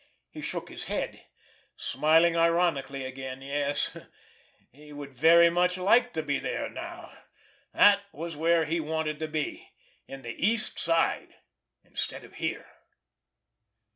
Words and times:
He 0.31 0.41
shook 0.41 0.69
his 0.69 0.85
head, 0.85 1.25
smiling 1.75 2.35
ironically 2.35 3.05
again. 3.05 3.43
Yes, 3.43 3.95
he 4.71 4.91
would 4.91 5.13
very 5.13 5.51
much 5.51 5.77
like 5.77 6.11
to 6.13 6.23
be 6.23 6.39
there 6.39 6.67
now! 6.71 7.13
That 7.71 8.01
was 8.11 8.35
where 8.35 8.65
he 8.65 8.79
wanted 8.79 9.19
to 9.19 9.27
be—in 9.27 10.23
the 10.23 10.33
East 10.43 10.79
Side, 10.79 11.35
instead 11.83 12.23
of 12.23 12.33
here! 12.41 12.65